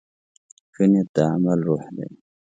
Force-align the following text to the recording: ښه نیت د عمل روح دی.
ښه 0.73 0.83
نیت 0.91 1.07
د 1.15 1.17
عمل 1.31 1.59
روح 1.67 1.83
دی. 1.95 2.07